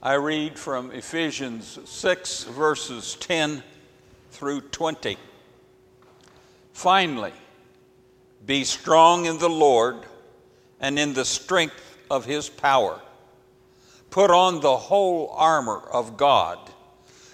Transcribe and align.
I 0.00 0.14
read 0.14 0.56
from 0.56 0.92
Ephesians 0.92 1.76
6, 1.84 2.44
verses 2.44 3.16
10 3.18 3.64
through 4.30 4.60
20. 4.60 5.16
Finally, 6.72 7.32
be 8.46 8.62
strong 8.62 9.24
in 9.26 9.38
the 9.38 9.48
Lord 9.48 9.96
and 10.78 11.00
in 11.00 11.14
the 11.14 11.24
strength 11.24 11.98
of 12.08 12.24
his 12.24 12.48
power. 12.48 13.00
Put 14.10 14.30
on 14.30 14.60
the 14.60 14.76
whole 14.76 15.34
armor 15.36 15.82
of 15.92 16.16
God 16.16 16.60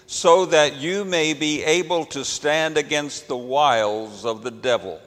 so 0.07 0.47
that 0.47 0.77
you 0.77 1.05
may 1.05 1.35
be 1.35 1.61
able 1.61 2.05
to 2.05 2.25
stand 2.25 2.77
against 2.77 3.27
the 3.27 3.37
wiles 3.37 4.25
of 4.25 4.41
the 4.41 4.49
devil. 4.49 4.99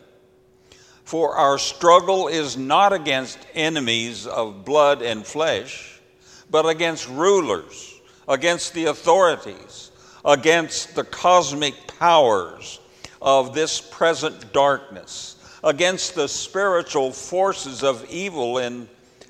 For 1.02 1.34
our 1.34 1.59
struggle 1.59 2.29
is 2.29 2.56
not 2.56 2.93
against 2.93 3.38
enemies 3.52 4.29
of 4.29 4.64
blood 4.64 5.02
and 5.02 5.27
flesh, 5.27 5.98
but 6.51 6.67
against 6.67 7.09
rulers, 7.09 8.01
against 8.29 8.75
the 8.75 8.87
authorities, 8.87 9.91
against 10.25 10.95
the 10.95 11.05
cosmic 11.05 11.75
powers 11.98 12.80
of 13.20 13.55
this 13.55 13.80
present 13.80 14.53
darkness, 14.53 15.37
against 15.65 16.15
the 16.15 16.29
spiritual 16.29 17.12
forces 17.12 17.83
of 17.83 18.05
evil 18.11 18.59
in 18.59 18.89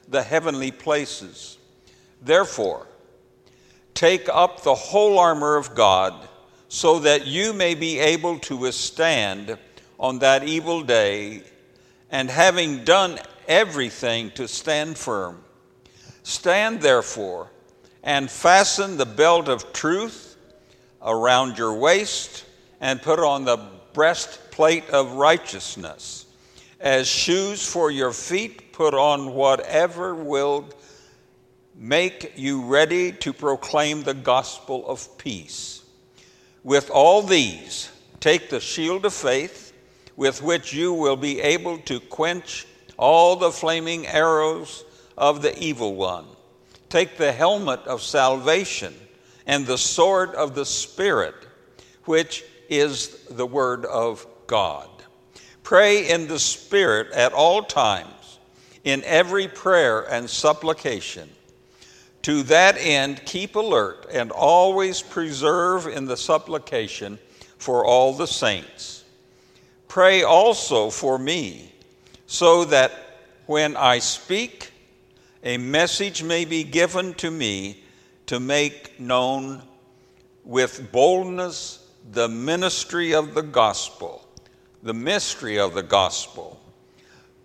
the 0.09 0.23
heavenly 0.23 0.71
places. 0.71 1.59
Therefore, 2.23 2.89
Take 3.98 4.29
up 4.29 4.62
the 4.62 4.77
whole 4.77 5.19
armor 5.19 5.57
of 5.57 5.75
God 5.75 6.15
so 6.69 7.01
that 7.01 7.27
you 7.27 7.53
may 7.53 7.75
be 7.75 7.98
able 7.98 8.39
to 8.39 8.57
withstand 8.57 9.59
on 9.98 10.21
that 10.21 10.45
evil 10.45 10.85
day, 10.85 11.43
and 12.09 12.31
having 12.31 12.85
done 12.85 13.19
everything 13.48 14.31
to 14.37 14.47
stand 14.47 14.97
firm. 14.97 15.43
Stand 16.23 16.81
therefore 16.81 17.51
and 18.03 18.31
fasten 18.31 18.97
the 18.97 19.07
belt 19.07 19.49
of 19.49 19.73
truth 19.73 20.37
around 21.03 21.59
your 21.59 21.75
waist, 21.75 22.45
and 22.81 23.01
put 23.01 23.19
on 23.19 23.45
the 23.45 23.59
breastplate 23.92 24.89
of 24.91 25.12
righteousness. 25.12 26.27
As 26.81 27.07
shoes 27.09 27.65
for 27.65 27.91
your 27.91 28.12
feet, 28.12 28.73
put 28.73 28.95
on 28.95 29.34
whatever 29.34 30.15
will 30.15 30.69
make 31.75 32.33
you 32.37 32.62
ready 32.62 33.12
to 33.12 33.33
proclaim 33.33 34.03
the 34.03 34.14
gospel 34.14 34.87
of 34.89 35.17
peace. 35.19 35.83
With 36.64 36.91
all 36.91 37.23
these, 37.23 37.91
take 38.20 38.51
the 38.51 38.61
shield 38.61 39.05
of 39.05 39.14
faith, 39.14 39.73
with 40.17 40.42
which 40.42 40.73
you 40.73 40.92
will 40.92 41.17
be 41.17 41.41
able 41.41 41.79
to 41.79 42.01
quench 42.01 42.67
all 42.97 43.37
the 43.37 43.53
flaming 43.53 44.07
arrows 44.07 44.85
of 45.19 45.42
the 45.42 45.56
evil 45.58 45.94
one. 45.94 46.24
Take 46.88 47.19
the 47.19 47.33
helmet 47.33 47.80
of 47.80 48.00
salvation 48.00 48.94
and 49.47 49.66
the 49.66 49.77
sword 49.77 50.34
of 50.34 50.55
the 50.55 50.64
Spirit, 50.64 51.34
which 52.05 52.42
is 52.70 53.24
the 53.30 53.46
Word 53.46 53.84
of 53.84 54.27
God. 54.46 54.89
Pray 55.62 56.08
in 56.08 56.28
the 56.28 56.39
Spirit 56.39 57.12
at 57.12 57.34
all 57.34 57.62
times, 57.62 58.39
in 58.84 59.02
every 59.05 59.48
prayer 59.48 60.11
and 60.11 60.30
supplication 60.30 61.28
to 62.22 62.42
that 62.44 62.77
end, 62.78 63.24
keep 63.24 63.56
alert 63.56 64.06
and 64.12 64.30
always 64.30 65.00
preserve 65.00 65.86
in 65.86 66.05
the 66.05 66.16
supplication 66.16 67.19
for 67.58 67.84
all 67.84 68.12
the 68.12 68.27
saints. 68.27 69.05
Pray 69.86 70.22
also 70.22 70.91
for 70.91 71.19
me, 71.19 71.72
so 72.27 72.64
that 72.66 72.92
when 73.46 73.77
I 73.77 74.00
speak, 74.00 74.72
a 75.42 75.56
message 75.56 76.22
may 76.22 76.44
be 76.44 76.64
given 76.64 77.14
to 77.14 77.31
me 77.31 77.83
to 78.27 78.41
make 78.41 78.98
known 79.00 79.62
with 80.45 80.91
boldness 80.92 81.86
the 82.12 82.28
ministry 82.28 83.14
of 83.14 83.34
the 83.34 83.42
gospel, 83.42 84.27
the 84.83 84.95
mystery 84.95 85.58
of 85.58 85.74
the 85.74 85.83
gospel, 85.83 86.61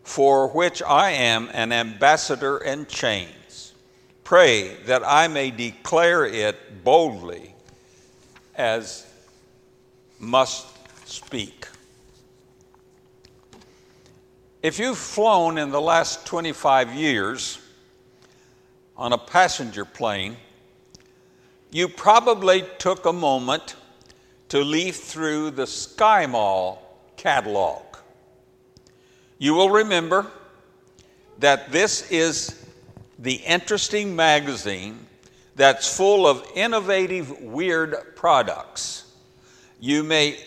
for 0.04 0.50
which 0.50 0.82
I 0.82 1.12
am 1.12 1.50
an 1.54 1.72
ambassador 1.72 2.58
in 2.58 2.86
chains. 2.86 3.74
Pray 4.24 4.76
that 4.86 5.04
I 5.06 5.28
may 5.28 5.52
declare 5.52 6.26
it 6.26 6.84
boldly 6.84 7.54
as 8.56 9.06
must 10.20 10.68
speak. 11.08 11.68
If 14.62 14.80
you've 14.80 14.98
flown 14.98 15.58
in 15.58 15.72
the 15.72 15.82
last 15.82 16.26
25 16.26 16.94
years 16.94 17.60
on 19.04 19.12
a 19.12 19.18
passenger 19.18 19.84
plane, 19.84 20.38
you 21.72 21.90
probably 21.90 22.64
took 22.78 23.06
a 23.06 23.12
moment 23.12 23.76
to 24.48 24.60
leaf 24.64 24.96
through 24.96 25.52
the 25.52 25.66
SkyMall 25.66 26.78
catalog. 27.18 27.84
You 29.40 29.56
will 29.56 29.70
remember 29.70 30.32
that 31.40 31.70
this 31.70 32.10
is 32.12 32.66
the 33.20 33.34
interesting 33.34 34.16
magazine 34.16 35.06
that's 35.58 35.98
full 35.98 36.26
of 36.26 36.48
innovative, 36.56 37.42
weird 37.42 38.16
products 38.16 39.14
you 39.82 40.02
may 40.02 40.40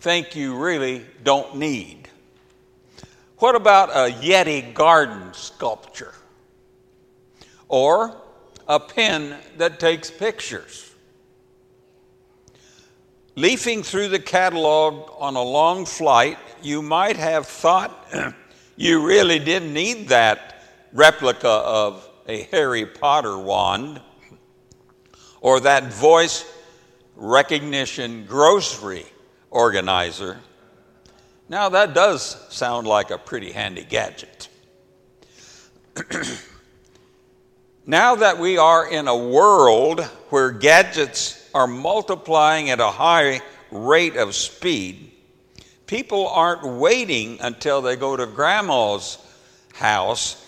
think 0.00 0.34
you 0.34 0.56
really 0.56 1.06
don't 1.22 1.54
need. 1.54 2.08
What 3.38 3.54
about 3.54 3.90
a 3.90 4.12
Yeti 4.12 4.74
garden 4.74 5.32
sculpture? 5.34 6.12
Or 7.68 8.16
a 8.68 8.80
pen 8.80 9.36
that 9.58 9.80
takes 9.80 10.10
pictures? 10.10 10.92
Leafing 13.34 13.82
through 13.82 14.08
the 14.08 14.18
catalog 14.18 15.10
on 15.18 15.36
a 15.36 15.42
long 15.42 15.84
flight, 15.84 16.38
you 16.62 16.80
might 16.80 17.16
have 17.16 17.46
thought 17.46 18.08
you 18.76 19.06
really 19.06 19.38
didn't 19.38 19.72
need 19.72 20.08
that 20.08 20.62
replica 20.92 21.48
of 21.48 22.08
a 22.28 22.42
Harry 22.44 22.86
Potter 22.86 23.38
wand 23.38 24.00
or 25.40 25.60
that 25.60 25.92
voice 25.92 26.50
recognition 27.14 28.24
grocery 28.26 29.06
organizer. 29.50 30.38
Now, 31.48 31.68
that 31.68 31.94
does 31.94 32.52
sound 32.52 32.86
like 32.86 33.10
a 33.10 33.18
pretty 33.18 33.52
handy 33.52 33.84
gadget. 33.84 34.48
now 37.86 38.16
that 38.16 38.38
we 38.38 38.58
are 38.58 38.88
in 38.90 39.06
a 39.06 39.16
world 39.16 40.00
where 40.30 40.50
gadgets 40.50 41.48
are 41.54 41.68
multiplying 41.68 42.70
at 42.70 42.80
a 42.80 42.90
high 42.90 43.40
rate 43.70 44.16
of 44.16 44.34
speed, 44.34 45.12
people 45.86 46.28
aren't 46.28 46.64
waiting 46.64 47.38
until 47.40 47.80
they 47.80 47.94
go 47.94 48.16
to 48.16 48.26
grandma's 48.26 49.18
house 49.74 50.44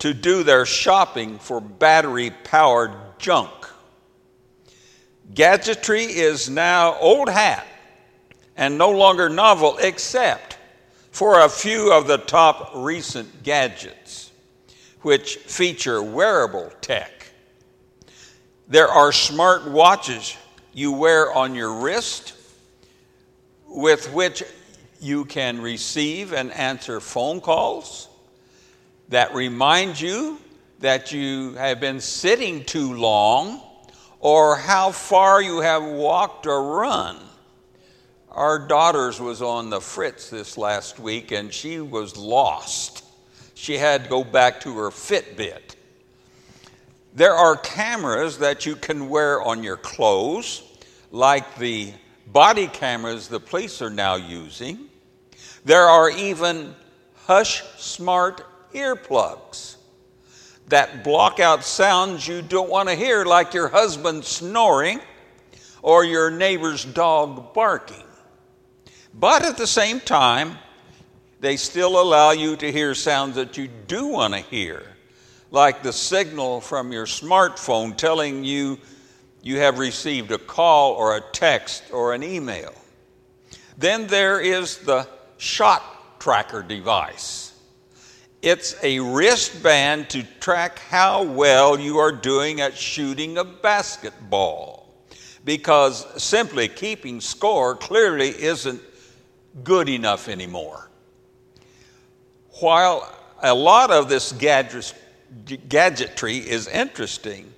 to 0.00 0.12
do 0.12 0.42
their 0.42 0.66
shopping 0.66 1.38
for 1.38 1.60
battery 1.60 2.30
powered 2.44 2.92
junk. 3.18 3.50
Gadgetry 5.32 6.04
is 6.04 6.50
now 6.50 6.98
old 6.98 7.28
hat 7.28 7.66
and 8.56 8.76
no 8.76 8.90
longer 8.90 9.28
novel 9.28 9.78
except 9.78 10.58
for 11.12 11.40
a 11.40 11.48
few 11.48 11.92
of 11.92 12.06
the 12.06 12.18
top 12.18 12.72
recent 12.74 13.42
gadgets, 13.42 14.29
which 15.02 15.36
feature 15.36 16.02
wearable 16.02 16.70
tech. 16.80 17.26
There 18.68 18.88
are 18.88 19.12
smart 19.12 19.68
watches 19.68 20.36
you 20.72 20.92
wear 20.92 21.32
on 21.32 21.54
your 21.54 21.72
wrist 21.72 22.34
with 23.66 24.12
which 24.12 24.42
you 25.00 25.24
can 25.24 25.60
receive 25.60 26.32
and 26.32 26.52
answer 26.52 27.00
phone 27.00 27.40
calls 27.40 28.08
that 29.08 29.34
remind 29.34 30.00
you 30.00 30.38
that 30.80 31.12
you 31.12 31.54
have 31.54 31.80
been 31.80 32.00
sitting 32.00 32.64
too 32.64 32.94
long 32.94 33.60
or 34.20 34.56
how 34.56 34.90
far 34.92 35.42
you 35.42 35.60
have 35.60 35.82
walked 35.82 36.46
or 36.46 36.76
run. 36.76 37.16
Our 38.30 38.66
daughter's 38.66 39.18
was 39.20 39.42
on 39.42 39.70
the 39.70 39.80
fritz 39.80 40.30
this 40.30 40.56
last 40.56 41.00
week 41.00 41.32
and 41.32 41.52
she 41.52 41.80
was 41.80 42.16
lost. 42.16 42.99
She 43.60 43.76
had 43.76 44.04
to 44.04 44.08
go 44.08 44.24
back 44.24 44.62
to 44.62 44.74
her 44.78 44.88
Fitbit. 44.88 45.76
There 47.12 47.34
are 47.34 47.56
cameras 47.56 48.38
that 48.38 48.64
you 48.64 48.74
can 48.74 49.10
wear 49.10 49.42
on 49.42 49.62
your 49.62 49.76
clothes, 49.76 50.62
like 51.10 51.58
the 51.58 51.92
body 52.26 52.68
cameras 52.68 53.28
the 53.28 53.38
police 53.38 53.82
are 53.82 53.90
now 53.90 54.14
using. 54.14 54.88
There 55.62 55.82
are 55.82 56.08
even 56.08 56.74
Hush 57.26 57.62
Smart 57.76 58.46
earplugs 58.72 59.76
that 60.68 61.04
block 61.04 61.38
out 61.38 61.62
sounds 61.62 62.26
you 62.26 62.40
don't 62.40 62.70
want 62.70 62.88
to 62.88 62.94
hear, 62.94 63.26
like 63.26 63.52
your 63.52 63.68
husband 63.68 64.24
snoring 64.24 65.00
or 65.82 66.02
your 66.02 66.30
neighbor's 66.30 66.86
dog 66.86 67.52
barking. 67.52 68.06
But 69.12 69.44
at 69.44 69.58
the 69.58 69.66
same 69.66 70.00
time, 70.00 70.56
they 71.40 71.56
still 71.56 72.00
allow 72.00 72.32
you 72.32 72.54
to 72.56 72.70
hear 72.70 72.94
sounds 72.94 73.34
that 73.36 73.56
you 73.56 73.68
do 73.86 74.06
want 74.06 74.34
to 74.34 74.40
hear, 74.40 74.82
like 75.50 75.82
the 75.82 75.92
signal 75.92 76.60
from 76.60 76.92
your 76.92 77.06
smartphone 77.06 77.96
telling 77.96 78.44
you 78.44 78.78
you 79.42 79.56
have 79.56 79.78
received 79.78 80.30
a 80.30 80.38
call 80.38 80.92
or 80.92 81.16
a 81.16 81.20
text 81.32 81.84
or 81.92 82.12
an 82.12 82.22
email. 82.22 82.74
Then 83.78 84.06
there 84.06 84.40
is 84.40 84.78
the 84.78 85.08
shot 85.38 86.20
tracker 86.20 86.62
device. 86.62 87.54
It's 88.42 88.76
a 88.82 89.00
wristband 89.00 90.10
to 90.10 90.22
track 90.40 90.78
how 90.78 91.22
well 91.22 91.80
you 91.80 91.98
are 91.98 92.12
doing 92.12 92.60
at 92.60 92.76
shooting 92.76 93.38
a 93.38 93.44
basketball. 93.44 94.94
Because 95.44 96.06
simply 96.22 96.68
keeping 96.68 97.22
score 97.22 97.74
clearly 97.74 98.28
isn't 98.28 98.82
good 99.64 99.88
enough 99.88 100.28
anymore. 100.28 100.89
While 102.60 103.10
a 103.42 103.54
lot 103.54 103.90
of 103.90 104.10
this 104.10 104.32
gadgetry 104.32 106.36
is 106.36 106.68
interesting, 106.68 107.50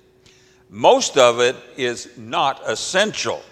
most 0.69 1.17
of 1.17 1.41
it 1.41 1.57
is 1.75 2.17
not 2.17 2.61
essential, 2.65 3.43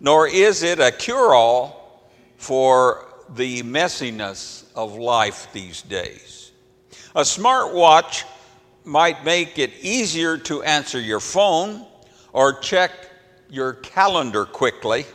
nor 0.00 0.26
is 0.26 0.64
it 0.64 0.80
a 0.80 0.90
cure 0.90 1.34
all 1.34 2.10
for 2.36 3.06
the 3.36 3.62
messiness 3.62 4.64
of 4.74 4.96
life 4.96 5.46
these 5.52 5.82
days. 5.82 6.50
A 7.14 7.22
smartwatch 7.22 8.24
might 8.84 9.24
make 9.24 9.58
it 9.58 9.72
easier 9.80 10.36
to 10.38 10.64
answer 10.64 11.00
your 11.00 11.20
phone 11.20 11.86
or 12.32 12.58
check 12.58 12.90
your 13.48 13.74
calendar 13.74 14.44
quickly, 14.44 15.06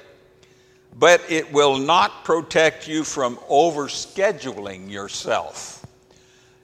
but 0.97 1.21
it 1.29 1.51
will 1.51 1.77
not 1.77 2.23
protect 2.23 2.87
you 2.87 3.03
from 3.03 3.37
overscheduling 3.49 4.89
yourself. 4.89 5.85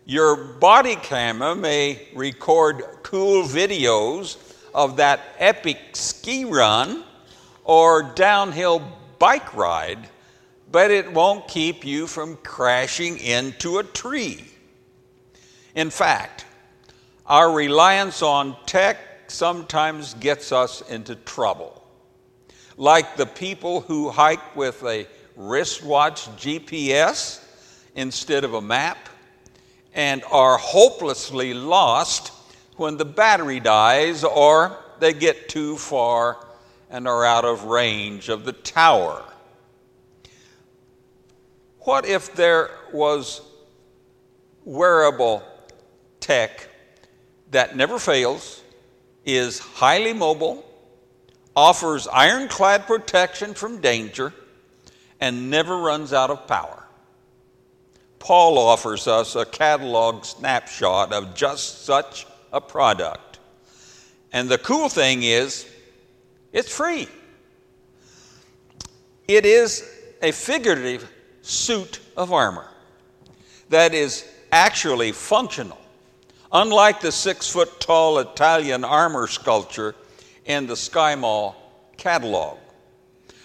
Your 0.06 0.36
body 0.36 0.96
camera 0.96 1.56
may 1.56 2.08
record 2.16 2.84
cool 3.04 3.44
videos 3.44 4.38
of 4.74 4.98
that 4.98 5.20
epic 5.38 5.78
ski 5.94 6.46
run 6.46 7.04
or 7.64 8.04
downhill 8.16 8.81
bike 9.20 9.56
ride, 9.56 10.10
but 10.72 10.92
it 10.92 11.12
won't 11.12 11.48
keep 11.48 11.86
you 11.86 12.08
from 12.08 12.38
crashing 12.38 13.18
into 13.20 13.78
a 13.80 13.84
tree. 13.84 14.46
In 15.76 15.90
fact, 15.90 16.46
our 17.26 17.52
reliance 17.52 18.24
on 18.24 18.56
tech 18.66 18.98
sometimes 19.28 20.16
gets 20.16 20.52
us 20.52 20.81
into 20.90 21.16
trouble. 21.16 21.79
Like 22.80 23.18
the 23.18 23.26
people 23.26 23.81
who 23.81 24.10
hike 24.10 24.56
with 24.56 24.81
a 24.86 25.06
wristwatch 25.36 26.30
GPS 26.38 27.44
instead 27.94 28.46
of 28.46 28.54
a 28.54 28.62
map 28.62 29.10
and 29.94 30.24
are 30.31 30.58
hopelessly 30.58 31.54
lost 31.54 32.31
when 32.78 32.96
the 32.96 33.04
battery 33.04 33.60
dies 33.60 34.24
or 34.24 34.78
they 35.02 35.12
get 35.12 35.50
too 35.50 35.76
far 35.76 36.38
and 36.90 37.06
are 37.06 37.26
out 37.26 37.44
of 37.44 37.66
range 37.66 38.30
of 38.30 38.46
the 38.46 38.54
tower. 38.54 39.26
What 41.80 42.06
if 42.06 42.34
there 42.34 42.70
was 42.94 43.42
wearable 44.64 45.44
tech 46.22 46.70
that 47.52 47.76
never 47.76 48.00
fails, 48.00 48.64
is 49.26 49.60
highly 49.60 50.14
mobile, 50.14 50.64
offers 51.60 52.08
ironclad 52.08 52.88
protection 52.88 53.54
from 53.54 53.82
danger, 53.82 54.34
and 55.20 55.50
never 55.50 55.76
runs 55.76 56.14
out 56.14 56.30
of 56.30 56.48
power? 56.48 56.86
Paul 58.18 58.58
offers 58.58 59.08
us 59.08 59.36
a 59.36 59.46
catalog 59.46 60.24
snapshot 60.24 61.12
of 61.12 61.36
just 61.36 61.84
such 61.84 62.26
a 62.54 62.62
product. 62.62 63.40
And 64.32 64.48
the 64.48 64.58
cool 64.58 64.88
thing 64.88 65.24
is, 65.24 65.66
it's 66.54 66.74
free. 66.74 67.10
It 69.28 69.46
is 69.46 69.84
a 70.22 70.32
figurative 70.32 71.12
suit 71.42 72.00
of 72.16 72.32
armor 72.32 72.70
that 73.68 73.94
is 73.94 74.26
actually 74.54 75.12
functional, 75.12 75.80
unlike 76.54 77.02
the 77.02 77.12
six 77.12 77.52
foot 77.52 77.82
tall 77.82 78.20
Italian 78.20 78.86
armor 78.86 79.28
sculpture 79.28 79.94
in 80.50 80.66
the 80.66 80.75
Sky 80.75 81.13
Mall 81.13 81.56
catalog. 81.96 82.57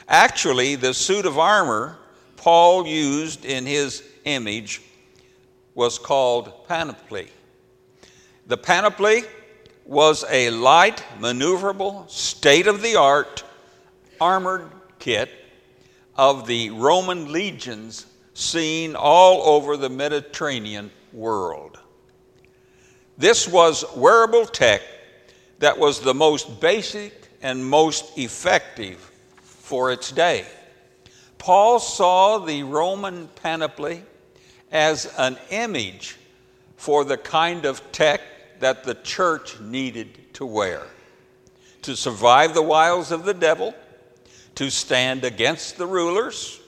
Actually, 0.09 0.75
the 0.75 0.95
suit 0.95 1.27
of 1.27 1.39
armor 1.39 1.99
Paul 2.37 2.87
used 2.87 3.45
in 3.45 3.67
his 3.67 4.03
image 4.25 4.81
was 5.75 5.99
called 5.99 6.67
panoply. 6.67 7.29
The 8.47 8.57
panoply 8.57 9.25
was 9.85 10.25
a 10.31 10.49
light, 10.49 11.05
maneuverable, 11.19 12.09
state 12.11 12.67
of 12.67 12.81
the 12.81 12.97
art 12.97 13.45
armored 14.19 14.71
kit 14.99 15.31
of 16.17 16.47
the 16.47 16.71
Roman 16.71 17.31
legions 17.31 18.07
seen 18.33 18.97
all 18.97 19.43
over 19.43 19.77
the 19.77 19.91
Mediterranean 19.91 20.91
world. 21.13 21.79
This 23.19 23.47
was 23.47 23.85
wearable 23.95 24.47
tech 24.47 24.81
that 25.59 25.79
was 25.79 26.01
the 26.01 26.15
most 26.15 26.61
basic 26.61 27.13
and 27.43 27.65
most 27.65 28.19
effective 28.19 28.99
for 29.43 29.93
its 29.93 30.11
day. 30.13 30.47
Paul 31.39 31.79
saw 31.79 32.39
the 32.39 32.63
Roman 32.63 33.29
panoply 33.43 34.03
as 34.73 35.13
an 35.19 35.39
image 35.51 36.17
for 36.77 37.05
the 37.05 37.17
kind 37.17 37.65
of 37.65 37.93
tech 37.93 38.21
that 38.61 38.85
the 38.85 38.95
church 38.95 39.61
needed 39.61 40.35
to 40.35 40.47
wear 40.47 40.83
to 41.85 41.95
survive 41.95 42.55
the 42.55 42.63
wiles 42.63 43.13
of 43.13 43.25
the 43.25 43.35
devil, 43.35 43.75
to 44.55 44.71
stand 44.71 45.23
against 45.23 45.77
the 45.77 45.87
rulers, 45.87 46.61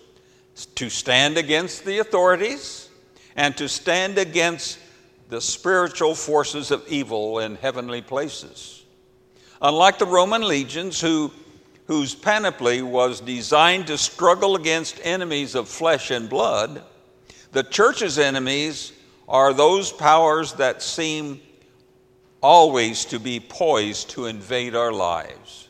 to 0.74 0.90
stand 0.90 1.38
against 1.38 1.86
the 1.86 1.98
authorities, 1.98 2.90
and 3.34 3.56
to 3.56 3.66
stand 3.66 4.18
against 4.18 4.78
the 5.28 5.40
spiritual 5.40 6.14
forces 6.14 6.70
of 6.70 6.87
evil 6.88 7.38
in 7.40 7.56
heavenly 7.56 8.02
places. 8.02 8.84
Unlike 9.61 9.99
the 9.99 10.06
Roman 10.06 10.43
legions, 10.43 11.00
who, 11.00 11.32
whose 11.87 12.14
panoply 12.14 12.82
was 12.82 13.20
designed 13.20 13.87
to 13.88 13.99
struggle 13.99 14.55
against 14.56 15.00
enemies 15.02 15.55
of 15.55 15.69
flesh 15.69 16.11
and 16.11 16.28
blood, 16.28 16.82
the 17.52 17.62
church's 17.62 18.19
enemies 18.19 18.93
are 19.28 19.52
those 19.52 19.93
powers 19.93 20.52
that 20.55 20.82
seem 20.82 21.40
always 22.43 23.05
to 23.06 23.19
be 23.19 23.40
poised 23.40 24.11
to 24.11 24.26
invade 24.26 24.76
our 24.76 24.92
lives. 24.92 25.68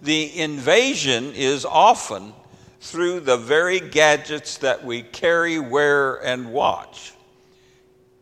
The 0.00 0.38
invasion 0.38 1.32
is 1.34 1.64
often 1.64 2.32
through 2.80 3.20
the 3.20 3.36
very 3.36 3.80
gadgets 3.80 4.58
that 4.58 4.84
we 4.84 5.02
carry, 5.02 5.58
wear, 5.58 6.16
and 6.24 6.52
watch. 6.52 7.13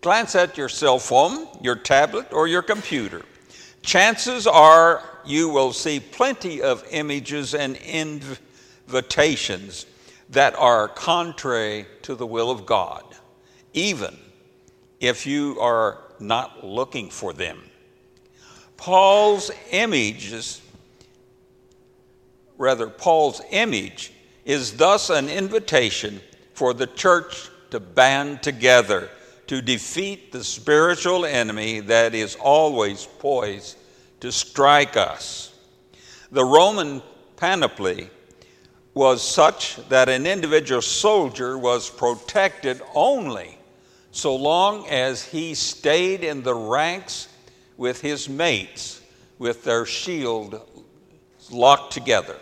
Glance 0.03 0.35
at 0.35 0.59
your 0.59 0.69
cell 0.69 0.99
phone, 0.99 1.47
your 1.63 1.77
tablet, 1.77 2.33
or 2.33 2.49
your 2.49 2.61
computer. 2.61 3.23
Chances 3.83 4.49
are 4.49 5.01
you 5.25 5.49
will 5.49 5.73
see 5.73 6.01
plenty 6.01 6.61
of 6.61 6.85
images 6.91 7.55
and 7.55 7.77
invitations 7.77 9.87
that 10.31 10.57
are 10.57 10.89
contrary 10.89 11.87
to 12.03 12.17
the 12.17 12.27
will 12.27 12.51
of 12.51 12.67
God, 12.67 13.05
even 13.75 14.17
if 14.99 15.25
you 15.25 15.61
are 15.61 15.99
not 16.19 16.67
looking 16.67 17.09
for 17.09 17.33
them. 17.33 17.63
Paul's 18.77 19.53
images, 19.71 20.61
rather, 22.59 22.89
Paul's 22.89 23.41
image 23.53 24.13
is 24.45 24.77
thus 24.77 25.11
an 25.11 25.29
invitation 25.29 26.21
for 26.55 26.75
the 26.75 26.89
church 26.89 27.51
to 27.71 27.79
band 27.79 28.43
together 28.43 29.09
to 29.53 29.61
defeat 29.61 30.33
the 30.33 30.43
spiritual 30.43 31.27
enemy 31.27 31.79
that 31.81 32.15
is 32.15 32.37
always 32.37 33.05
poised 33.19 33.77
to 34.19 34.33
strike 34.33 34.97
us. 34.97 35.55
The 36.31 36.43
Roman 36.43 37.03
panoply 37.37 38.09
was 38.95 39.21
such 39.21 39.77
that 39.91 40.09
an 40.09 40.27
individual 40.27 40.81
soldier 40.81 41.59
was 41.59 41.91
protected 41.91 42.81
only 42.95 43.59
so 44.11 44.35
long 44.35 44.89
as 44.89 45.23
he 45.23 45.53
stayed 45.53 46.25
in 46.25 46.43
the 46.43 46.55
ranks 46.55 47.29
with 47.77 48.01
his 48.01 48.31
mates 48.31 49.03
with 49.39 49.65
their 49.65 49.85
shield 49.85 50.63
locked 51.51 51.93
together. 51.93 52.39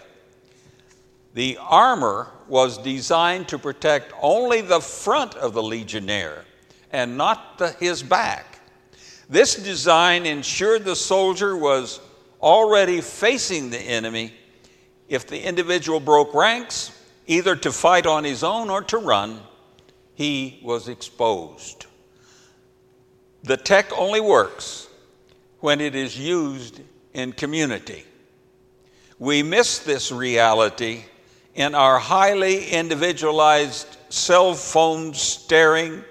The 1.35 1.59
armor 1.61 2.29
was 2.47 2.79
designed 2.79 3.49
to 3.49 3.59
protect 3.59 4.13
only 4.23 4.61
the 4.61 4.81
front 4.81 5.35
of 5.35 5.55
the 5.55 5.63
legionnaire 5.65 6.45
and 6.93 7.17
not 7.17 7.59
the, 7.59 7.71
his 7.73 8.03
back. 8.03 8.59
This 9.29 9.55
design 9.55 10.27
ensured 10.27 10.85
the 10.85 10.97
soldier 10.97 11.57
was 11.57 12.01
already 12.43 13.01
facing 13.01 13.71
the 13.71 13.79
enemy 13.79 14.33
if 15.09 15.27
the 15.27 15.43
individual 15.43 16.01
broke 16.01 16.33
ranks, 16.35 16.97
either 17.27 17.57
to 17.57 17.73
fight 17.73 18.07
on 18.07 18.25
his 18.25 18.45
own 18.45 18.71
or 18.71 18.83
to 18.83 18.97
run, 18.97 19.41
he 20.15 20.61
was 20.63 20.89
exposed. 20.89 21.87
The 23.43 23.57
tech 23.57 23.91
only 23.99 24.21
works 24.21 24.89
when 25.59 25.81
it 25.81 25.95
is 25.95 26.19
used 26.19 26.81
in 27.13 27.33
community. 27.33 28.05
We 29.19 29.43
miss 29.43 29.81
this 29.81 30.13
reality 30.13 31.03
in 31.55 31.75
our 31.75 31.99
highly 31.99 32.67
individualized 32.69 33.97
cell 34.11 34.55
phone 34.55 35.13
staring, 35.15 36.05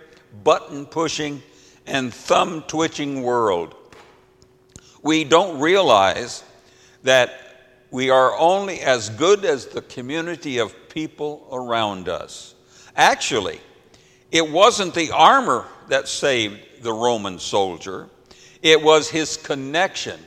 button 0.43 0.85
pushing, 0.85 1.41
and 1.85 2.13
thumb 2.13 2.63
twitching 2.67 3.23
world. 3.23 3.75
We 5.01 5.23
don't 5.23 5.59
realize 5.59 6.43
that 7.03 7.33
we 7.91 8.09
are 8.09 8.37
only 8.37 8.81
as 8.81 9.09
good 9.09 9.45
as 9.45 9.65
the 9.65 9.81
community 9.81 10.59
of 10.59 10.89
people 10.89 11.47
around 11.51 12.07
us. 12.07 12.53
Actually, 12.95 13.59
it 14.31 14.51
wasn't 14.51 14.93
the 14.93 15.11
armor 15.11 15.65
that 15.87 16.07
saved 16.07 16.83
the 16.83 16.93
Roman 16.93 17.39
soldier, 17.39 18.09
it 18.61 18.81
was 18.81 19.09
his 19.09 19.37
connection 19.37 20.19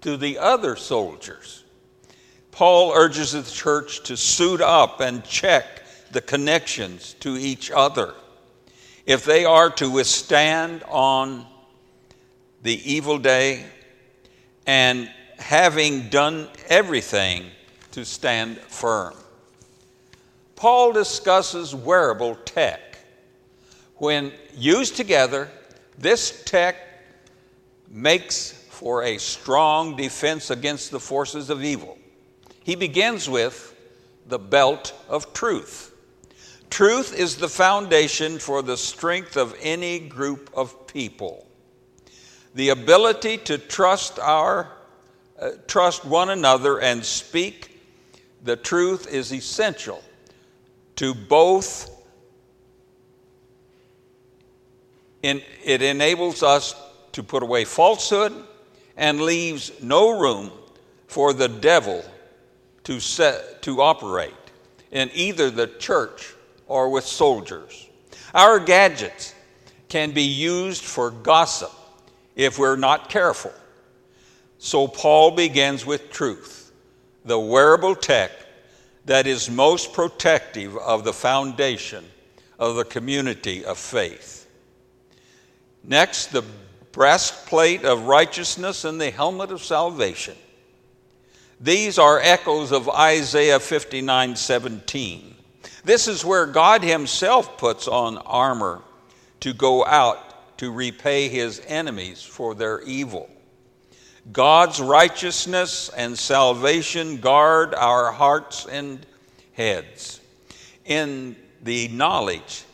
to 0.00 0.16
the 0.16 0.38
other 0.38 0.76
soldiers. 0.76 1.64
Paul 2.50 2.92
urges 2.94 3.32
the 3.32 3.42
church 3.42 4.02
to 4.04 4.16
suit 4.16 4.60
up 4.60 5.00
and 5.00 5.22
check 5.24 5.64
the 6.10 6.20
connections 6.20 7.14
to 7.20 7.36
each 7.36 7.70
other 7.70 8.14
if 9.06 9.24
they 9.24 9.44
are 9.44 9.70
to 9.70 9.88
withstand 9.88 10.82
on 10.88 11.46
the 12.62 12.92
evil 12.92 13.18
day 13.18 13.64
and 14.66 15.08
having 15.38 16.08
done 16.08 16.48
everything 16.68 17.46
to 17.92 18.04
stand 18.04 18.58
firm. 18.58 19.14
Paul 20.56 20.92
discusses 20.92 21.74
wearable 21.74 22.34
tech. 22.44 22.98
When 23.96 24.32
used 24.56 24.96
together, 24.96 25.48
this 25.96 26.42
tech 26.44 26.76
makes 27.88 28.52
for 28.70 29.04
a 29.04 29.18
strong 29.18 29.96
defense 29.96 30.50
against 30.50 30.90
the 30.90 31.00
forces 31.00 31.48
of 31.48 31.62
evil. 31.62 31.96
He 32.64 32.74
begins 32.74 33.28
with 33.30 33.74
the 34.26 34.38
belt 34.38 34.92
of 35.08 35.32
truth. 35.32 35.95
Truth 36.76 37.18
is 37.18 37.36
the 37.36 37.48
foundation 37.48 38.38
for 38.38 38.60
the 38.60 38.76
strength 38.76 39.38
of 39.38 39.56
any 39.62 39.98
group 39.98 40.50
of 40.52 40.86
people. 40.86 41.46
The 42.54 42.68
ability 42.68 43.38
to 43.38 43.56
trust 43.56 44.18
our 44.18 44.70
uh, 45.40 45.52
trust 45.66 46.04
one 46.04 46.28
another 46.28 46.78
and 46.78 47.02
speak 47.02 47.80
the 48.42 48.56
truth 48.56 49.06
is 49.10 49.32
essential 49.32 50.04
to 50.96 51.14
both 51.14 51.88
in, 55.22 55.40
it 55.64 55.80
enables 55.80 56.42
us 56.42 56.74
to 57.12 57.22
put 57.22 57.42
away 57.42 57.64
falsehood 57.64 58.34
and 58.98 59.22
leaves 59.22 59.72
no 59.80 60.20
room 60.20 60.50
for 61.06 61.32
the 61.32 61.48
devil 61.48 62.04
to 62.84 63.00
set 63.00 63.62
to 63.62 63.80
operate 63.80 64.34
in 64.90 65.10
either 65.14 65.48
the 65.50 65.68
church 65.68 66.34
or 66.66 66.90
with 66.90 67.04
soldiers. 67.04 67.88
Our 68.34 68.58
gadgets 68.58 69.34
can 69.88 70.10
be 70.12 70.22
used 70.22 70.82
for 70.82 71.10
gossip 71.10 71.72
if 72.34 72.58
we're 72.58 72.76
not 72.76 73.08
careful. 73.08 73.52
So 74.58 74.88
Paul 74.88 75.30
begins 75.32 75.86
with 75.86 76.10
truth, 76.10 76.72
the 77.24 77.38
wearable 77.38 77.94
tech 77.94 78.32
that 79.04 79.26
is 79.26 79.48
most 79.48 79.92
protective 79.92 80.76
of 80.76 81.04
the 81.04 81.12
foundation 81.12 82.04
of 82.58 82.76
the 82.76 82.84
community 82.84 83.64
of 83.64 83.78
faith. 83.78 84.48
Next, 85.84 86.26
the 86.32 86.44
breastplate 86.90 87.84
of 87.84 88.06
righteousness 88.06 88.84
and 88.84 89.00
the 89.00 89.10
helmet 89.10 89.52
of 89.52 89.62
salvation. 89.62 90.36
These 91.60 91.98
are 91.98 92.18
echoes 92.20 92.72
of 92.72 92.88
Isaiah 92.88 93.60
59 93.60 94.34
17. 94.34 95.35
This 95.86 96.08
is 96.08 96.24
where 96.24 96.46
God 96.46 96.82
Himself 96.82 97.58
puts 97.58 97.86
on 97.86 98.18
armor 98.18 98.82
to 99.38 99.52
go 99.52 99.86
out 99.86 100.58
to 100.58 100.72
repay 100.72 101.28
His 101.28 101.62
enemies 101.64 102.24
for 102.24 102.56
their 102.56 102.80
evil. 102.80 103.30
God's 104.32 104.80
righteousness 104.80 105.88
and 105.96 106.18
salvation 106.18 107.18
guard 107.18 107.72
our 107.72 108.10
hearts 108.10 108.66
and 108.66 109.06
heads 109.52 110.20
in 110.84 111.36
the 111.62 111.86
knowledge 111.86 112.64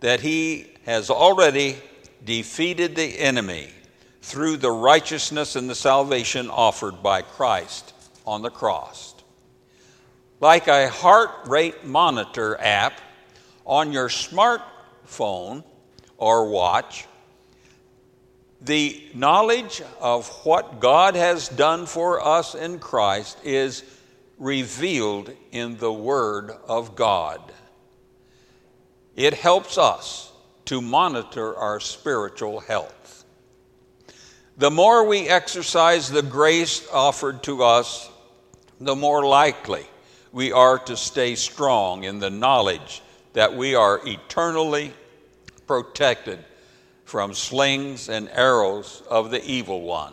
that 0.00 0.20
He 0.20 0.72
has 0.86 1.10
already 1.10 1.76
defeated 2.24 2.96
the 2.96 3.18
enemy 3.18 3.68
through 4.22 4.56
the 4.56 4.72
righteousness 4.72 5.54
and 5.54 5.68
the 5.68 5.74
salvation 5.74 6.48
offered 6.48 7.02
by 7.02 7.20
Christ 7.20 7.92
on 8.26 8.40
the 8.40 8.48
cross 8.48 9.13
like 10.44 10.68
a 10.68 10.90
heart 10.90 11.30
rate 11.46 11.86
monitor 11.86 12.54
app 12.60 13.00
on 13.64 13.92
your 13.92 14.10
smartphone 14.10 15.64
or 16.18 16.50
watch, 16.50 17.06
the 18.60 19.02
knowledge 19.14 19.80
of 20.00 20.28
what 20.44 20.80
God 20.80 21.14
has 21.14 21.48
done 21.48 21.86
for 21.86 22.22
us 22.22 22.54
in 22.54 22.78
Christ 22.78 23.38
is 23.42 23.84
revealed 24.36 25.32
in 25.50 25.78
the 25.78 25.90
Word 25.90 26.50
of 26.68 26.94
God. 26.94 27.40
It 29.16 29.32
helps 29.32 29.78
us 29.78 30.30
to 30.66 30.82
monitor 30.82 31.56
our 31.56 31.80
spiritual 31.80 32.60
health. 32.60 33.24
The 34.58 34.70
more 34.70 35.06
we 35.06 35.26
exercise 35.26 36.10
the 36.10 36.20
grace 36.20 36.86
offered 36.92 37.42
to 37.44 37.62
us, 37.62 38.10
the 38.78 38.94
more 38.94 39.24
likely 39.24 39.86
we 40.34 40.50
are 40.50 40.80
to 40.80 40.96
stay 40.96 41.36
strong 41.36 42.02
in 42.02 42.18
the 42.18 42.28
knowledge 42.28 43.02
that 43.34 43.54
we 43.54 43.76
are 43.76 44.00
eternally 44.04 44.92
protected 45.68 46.44
from 47.04 47.32
slings 47.32 48.08
and 48.08 48.28
arrows 48.30 49.04
of 49.08 49.30
the 49.30 49.42
evil 49.44 49.82
one. 49.82 50.12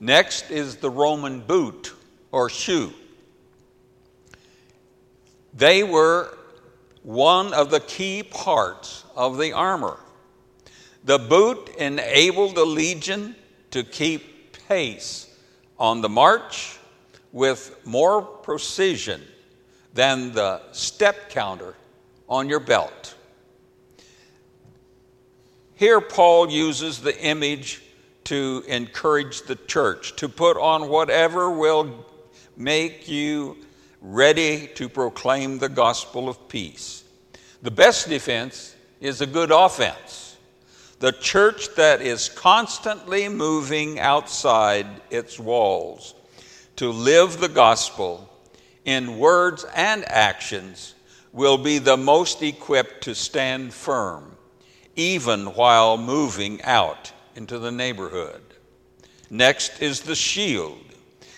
Next 0.00 0.50
is 0.50 0.76
the 0.76 0.88
Roman 0.88 1.40
boot 1.40 1.92
or 2.32 2.48
shoe. 2.48 2.94
They 5.52 5.82
were 5.82 6.38
one 7.02 7.52
of 7.52 7.70
the 7.70 7.80
key 7.80 8.22
parts 8.22 9.04
of 9.14 9.36
the 9.36 9.52
armor. 9.52 9.98
The 11.04 11.18
boot 11.18 11.68
enabled 11.76 12.54
the 12.54 12.64
legion 12.64 13.36
to 13.70 13.84
keep 13.84 14.56
pace 14.66 15.30
on 15.78 16.00
the 16.00 16.08
march 16.08 16.73
with 17.34 17.84
more 17.84 18.22
precision 18.22 19.20
than 19.92 20.32
the 20.32 20.62
step 20.70 21.28
counter 21.28 21.74
on 22.28 22.48
your 22.48 22.60
belt. 22.60 23.16
Here, 25.74 26.00
Paul 26.00 26.48
uses 26.48 27.00
the 27.00 27.20
image 27.20 27.82
to 28.24 28.62
encourage 28.68 29.42
the 29.42 29.56
church 29.56 30.14
to 30.16 30.28
put 30.28 30.56
on 30.56 30.88
whatever 30.88 31.50
will 31.50 32.06
make 32.56 33.08
you 33.08 33.56
ready 34.00 34.68
to 34.76 34.88
proclaim 34.88 35.58
the 35.58 35.68
gospel 35.68 36.28
of 36.28 36.48
peace. 36.48 37.02
The 37.62 37.70
best 37.72 38.08
defense 38.08 38.76
is 39.00 39.20
a 39.20 39.26
good 39.26 39.50
offense. 39.50 40.36
The 41.00 41.10
church 41.10 41.74
that 41.74 42.00
is 42.00 42.28
constantly 42.28 43.28
moving 43.28 43.98
outside 43.98 44.86
its 45.10 45.40
walls 45.40 46.14
to 46.76 46.90
live 46.90 47.38
the 47.38 47.48
gospel 47.48 48.28
in 48.84 49.18
words 49.18 49.64
and 49.74 50.04
actions 50.08 50.94
will 51.32 51.58
be 51.58 51.78
the 51.78 51.96
most 51.96 52.42
equipped 52.42 53.04
to 53.04 53.14
stand 53.14 53.72
firm, 53.72 54.36
even 54.96 55.46
while 55.54 55.96
moving 55.96 56.62
out 56.62 57.12
into 57.36 57.58
the 57.58 57.72
neighborhood. 57.72 58.42
Next 59.30 59.82
is 59.82 60.00
the 60.00 60.14
shield. 60.14 60.78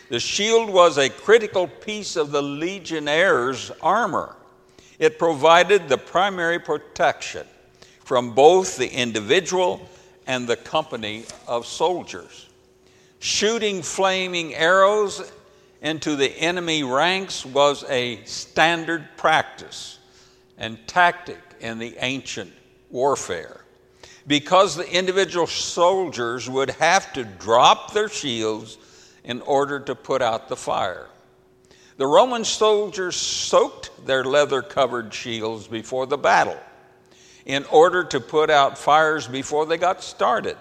The 0.08 0.20
shield 0.20 0.70
was 0.70 0.98
a 0.98 1.08
critical 1.08 1.66
piece 1.66 2.16
of 2.16 2.30
the 2.30 2.42
legionnaire's 2.42 3.70
armor. 3.80 4.36
It 4.98 5.18
provided 5.18 5.88
the 5.88 5.98
primary 5.98 6.58
protection 6.58 7.46
from 8.04 8.34
both 8.34 8.76
the 8.76 8.90
individual 8.90 9.86
and 10.26 10.46
the 10.46 10.56
company 10.56 11.24
of 11.46 11.66
soldiers 11.66 12.45
shooting 13.18 13.82
flaming 13.82 14.54
arrows 14.54 15.32
into 15.82 16.16
the 16.16 16.30
enemy 16.38 16.82
ranks 16.82 17.44
was 17.44 17.84
a 17.88 18.22
standard 18.24 19.06
practice 19.16 19.98
and 20.58 20.78
tactic 20.86 21.40
in 21.60 21.78
the 21.78 21.96
ancient 22.00 22.52
warfare 22.90 23.60
because 24.26 24.74
the 24.74 24.90
individual 24.90 25.46
soldiers 25.46 26.48
would 26.50 26.70
have 26.70 27.12
to 27.12 27.24
drop 27.24 27.92
their 27.92 28.08
shields 28.08 28.78
in 29.24 29.40
order 29.42 29.78
to 29.78 29.94
put 29.94 30.22
out 30.22 30.48
the 30.48 30.56
fire. 30.56 31.06
The 31.96 32.06
Roman 32.06 32.44
soldiers 32.44 33.16
soaked 33.16 34.06
their 34.06 34.24
leather 34.24 34.62
covered 34.62 35.14
shields 35.14 35.66
before 35.66 36.06
the 36.06 36.18
battle 36.18 36.58
in 37.46 37.64
order 37.66 38.04
to 38.04 38.20
put 38.20 38.50
out 38.50 38.76
fires 38.76 39.26
before 39.26 39.66
they 39.66 39.78
got 39.78 40.02
started. 40.02 40.56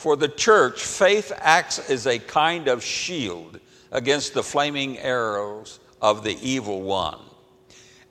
For 0.00 0.16
the 0.16 0.28
church, 0.28 0.82
faith 0.82 1.30
acts 1.36 1.90
as 1.90 2.06
a 2.06 2.18
kind 2.18 2.68
of 2.68 2.82
shield 2.82 3.60
against 3.92 4.32
the 4.32 4.42
flaming 4.42 4.96
arrows 4.96 5.78
of 6.00 6.24
the 6.24 6.38
evil 6.40 6.80
one. 6.80 7.18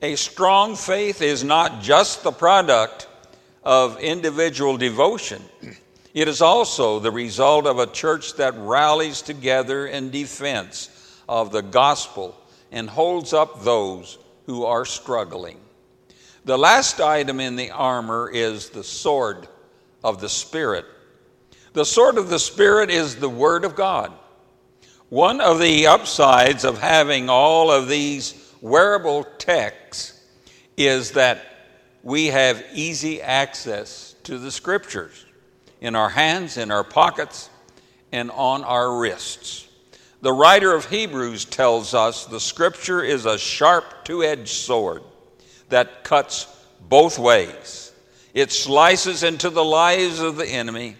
A 0.00 0.14
strong 0.14 0.76
faith 0.76 1.20
is 1.20 1.42
not 1.42 1.82
just 1.82 2.22
the 2.22 2.30
product 2.30 3.08
of 3.64 3.98
individual 3.98 4.76
devotion, 4.76 5.42
it 6.14 6.28
is 6.28 6.40
also 6.40 7.00
the 7.00 7.10
result 7.10 7.66
of 7.66 7.80
a 7.80 7.88
church 7.88 8.34
that 8.34 8.54
rallies 8.56 9.20
together 9.20 9.88
in 9.88 10.10
defense 10.10 11.18
of 11.28 11.50
the 11.50 11.62
gospel 11.62 12.40
and 12.70 12.88
holds 12.88 13.32
up 13.32 13.64
those 13.64 14.16
who 14.46 14.64
are 14.64 14.84
struggling. 14.84 15.58
The 16.44 16.56
last 16.56 17.00
item 17.00 17.40
in 17.40 17.56
the 17.56 17.72
armor 17.72 18.30
is 18.32 18.70
the 18.70 18.84
sword 18.84 19.48
of 20.04 20.20
the 20.20 20.28
Spirit. 20.28 20.84
The 21.72 21.84
sword 21.84 22.18
of 22.18 22.28
the 22.28 22.40
Spirit 22.40 22.90
is 22.90 23.16
the 23.16 23.28
Word 23.28 23.64
of 23.64 23.76
God. 23.76 24.12
One 25.08 25.40
of 25.40 25.60
the 25.60 25.86
upsides 25.86 26.64
of 26.64 26.80
having 26.80 27.28
all 27.28 27.70
of 27.70 27.86
these 27.86 28.52
wearable 28.60 29.24
texts 29.38 30.20
is 30.76 31.12
that 31.12 31.44
we 32.02 32.26
have 32.26 32.64
easy 32.74 33.22
access 33.22 34.16
to 34.24 34.38
the 34.38 34.50
Scriptures 34.50 35.24
in 35.80 35.94
our 35.94 36.08
hands, 36.08 36.56
in 36.56 36.72
our 36.72 36.82
pockets, 36.82 37.48
and 38.10 38.32
on 38.32 38.64
our 38.64 38.98
wrists. 38.98 39.68
The 40.22 40.32
writer 40.32 40.74
of 40.74 40.86
Hebrews 40.86 41.44
tells 41.44 41.94
us 41.94 42.26
the 42.26 42.40
Scripture 42.40 43.02
is 43.02 43.26
a 43.26 43.38
sharp 43.38 44.04
two 44.04 44.24
edged 44.24 44.48
sword 44.48 45.02
that 45.68 46.02
cuts 46.02 46.48
both 46.80 47.16
ways. 47.16 47.92
It 48.34 48.50
slices 48.50 49.22
into 49.22 49.50
the 49.50 49.64
lives 49.64 50.18
of 50.18 50.34
the 50.36 50.46
enemy 50.46 50.96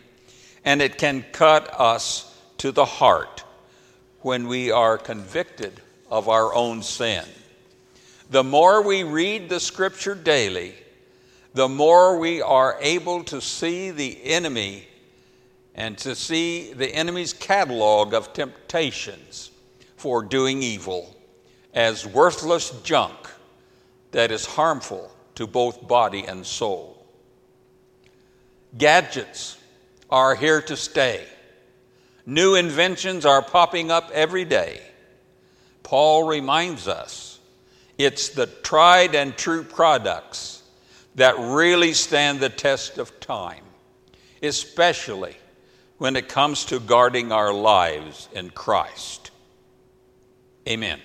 and 0.65 0.83
it 0.83 0.99
can 0.99 1.25
cut 1.33 1.81
us 1.81 2.39
to 2.59 2.73
the 2.73 2.85
heart 2.85 3.45
when 4.21 4.47
we 4.47 4.71
are 4.71 4.99
convicted 4.99 5.81
of 6.11 6.29
our 6.29 6.55
own 6.55 6.83
sin. 6.83 7.25
The 8.31 8.45
more 8.45 8.83
we 8.83 9.03
read 9.03 9.49
the 9.49 9.61
scripture 9.61 10.15
daily, 10.15 10.75
the 11.55 11.69
more 11.69 12.19
we 12.19 12.43
are 12.43 12.77
able 12.81 13.25
to 13.25 13.41
see 13.41 13.91
the 13.91 14.23
enemy 14.25 14.87
and 15.75 15.97
to 15.99 16.15
see 16.15 16.73
the 16.73 16.95
enemy's 16.95 17.33
catalog 17.33 18.15
of 18.15 18.33
temptations 18.33 19.51
for 19.97 20.23
doing 20.23 20.63
evil 20.63 21.17
as 21.75 22.07
worthless 22.07 22.71
junk 22.83 23.17
that 24.13 24.31
is 24.31 24.45
harmful 24.45 25.11
to 25.35 25.47
both 25.47 25.87
body 25.87 26.25
and 26.25 26.45
soul. 26.45 27.07
Gadgets 28.77 29.57
are 30.11 30.35
here 30.35 30.61
to 30.63 30.77
stay. 30.77 31.27
New 32.27 32.55
inventions 32.55 33.25
are 33.25 33.43
popping 33.43 33.91
up 33.91 34.11
every 34.13 34.45
day. 34.45 34.81
Paul 35.83 36.25
reminds 36.25 36.89
us 36.89 37.39
it's 37.99 38.31
the 38.31 38.47
tried 38.47 39.15
and 39.15 39.37
true 39.37 39.63
products 39.63 40.63
that 41.17 41.35
really 41.39 41.93
stand 41.93 42.41
the 42.41 42.49
test 42.49 42.99
of 42.99 43.19
time, 43.21 43.65
especially 44.43 45.37
when 45.99 46.17
it 46.17 46.29
comes 46.29 46.65
to 46.67 46.81
guarding 46.81 47.33
our 47.33 47.53
lives 47.53 48.29
in 48.33 48.51
Christ. 48.51 49.31
Amen. 50.69 51.01